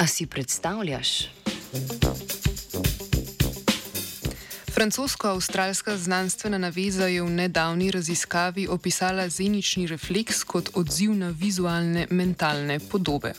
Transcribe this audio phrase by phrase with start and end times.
[0.00, 1.08] A si predstavljaš?
[4.68, 12.78] Francosko-avstralska znanstvena naveza je v nedavni raziskavi opisala zenični refleks kot odziv na vizualne mentalne
[12.80, 13.34] podobe.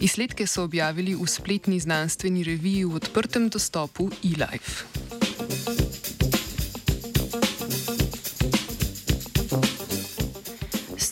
[0.00, 5.89] Izsledke so objavili v spletni znanstveni reviji v odprtem dostopu eLife.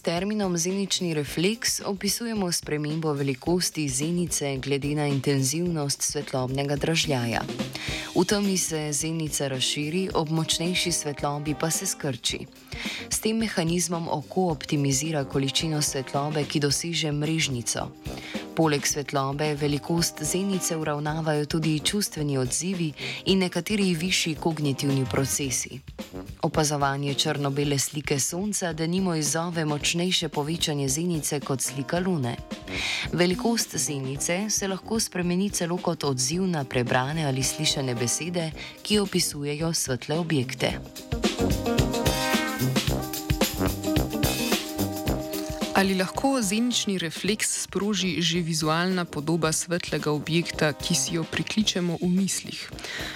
[0.08, 7.42] Terminom zenični refleks opisujemo spremembo velikosti zenice glede na intenzivnost svetlobnega dražljaja.
[8.16, 12.38] V temi se zenica razširi, ob močnejši svetlobi pa se skrči.
[13.10, 17.90] S tem mehanizmom oko optimizira količino svetlobe, ki doseže mrežnico.
[18.56, 22.92] Poleg svetlobe velikost zenice uravnavajo tudi čustveni odzivi
[23.26, 25.80] in nekateri višji kognitivni procesi.
[26.42, 32.36] Opazovanje črno-bele slike Sonca, da nimo izzove močnejše povečanje zenice kot slika Lune.
[33.12, 38.50] Velikost zenice se lahko spremeni celo kot odziv na prebrane ali slišane besede,
[38.82, 40.72] ki opisujejo svetle objekte.
[45.78, 52.08] Ali lahko zenični refleks sproži že vizualna podoba svetlega objekta, ki si jo prikličemo v
[52.08, 52.70] mislih?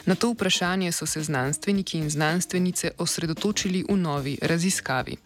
[0.06, 5.16] Na to vprašanje so se znanstveniki in znanstvenice osredotočili v novi raziskavi.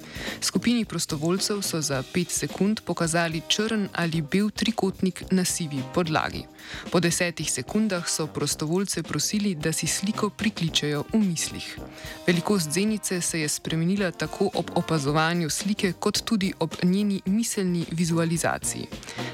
[0.40, 6.42] Skupini prostovoljcev so za 5 sekund pokazali črn ali bel trikotnik na sivi podlagi.
[6.90, 11.78] Po desetih sekundah so prostovoljce prosili, da si sliko prikličejo v mislih.
[12.26, 18.86] Velikost zenice se je spremenila tako ob opazovanju slike, kot tudi ob njeni miselni vizualizaciji.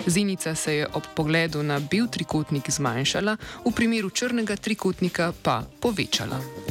[0.07, 6.62] Zenica se je ob pogledu na bel trikotnik zmanjšala, v primeru črnega trikotnika pa povečala.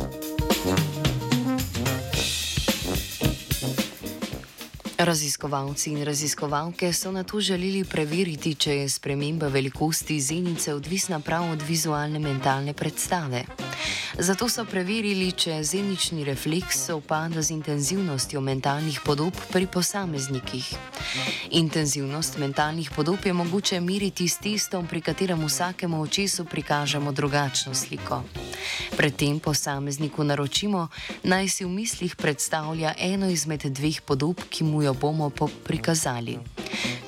[5.01, 11.51] Raziskovalci in raziskovalke so na to želeli preveriti, če je sprememba velikosti zenice odvisna prav
[11.51, 13.43] od vizualne mentalne predstave.
[14.19, 20.69] Zato so preverili, če zenični refleks sovpada z intenzivnostjo mentalnih podob pri posameznikih.
[21.49, 28.21] Intenzivnost mentalnih podob je mogoče meriti s testom, pri katerem vsakemu očesu prikažemo drugačno sliko.
[28.97, 30.87] Predtem posamezniku naročimo,
[31.23, 35.31] naj si v mislih predstavlja eno izmed dveh podob, ki mu jo bomo
[35.63, 36.39] prikazali.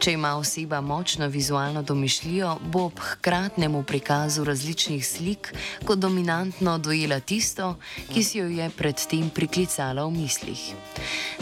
[0.04, 5.54] Če ima oseba močno vizualno domišljijo, bo ob hkratnemu prikazu različnih slik
[5.86, 7.78] kot dominantno dojela tisto,
[8.12, 10.66] ki si jo je predtem priklicala v mislih.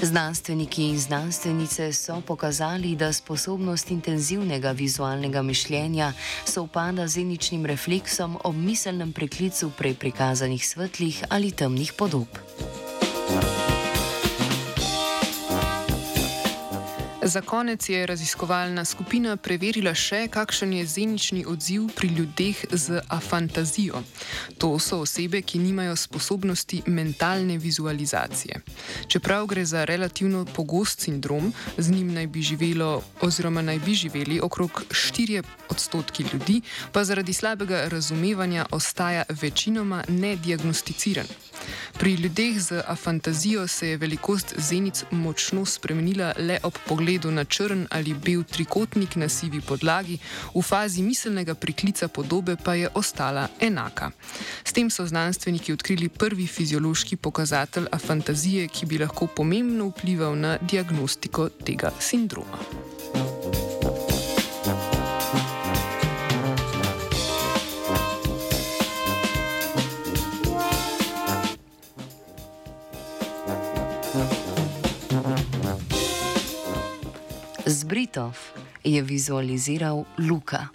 [0.01, 6.13] Znanstveniki in znanstvenice so pokazali, da sposobnost intenzivnega vizualnega mišljenja
[6.45, 12.29] sovpada z eničnim refleksom ob miselnem preklicu prej prikazanih svetlih ali temnih podob.
[17.31, 24.02] Za konec je raziskovalna skupina preverila še, kakšen je zenični odziv pri ljudeh z afantazijo.
[24.59, 28.59] To so osebe, ki nimajo sposobnosti mentalne vizualizacije.
[29.08, 34.41] Čeprav gre za relativno pogost sindrom, z njim naj bi živelo oziroma naj bi živeli
[34.44, 41.31] okrog 4 odstotki ljudi, pa zaradi slabega razumevanja ostaja večinoma nediagnosticiran.
[42.00, 47.88] Pri ljudeh z afantazijo se je velikost zenic močno spremenila le ob pogledu na črn
[47.90, 50.18] ali bel trikotnik na sivi podlagi,
[50.56, 54.12] v fazi miselnega priklica podobe pa je ostala enaka.
[54.64, 60.58] S tem so znanstveniki odkrili prvi fiziološki pokazatelj afantazije, ki bi lahko pomembno vplival na
[60.62, 62.91] diagnostiko tega sindroma.
[77.66, 78.35] Z Britov
[78.83, 80.67] je vizualiziral Luka.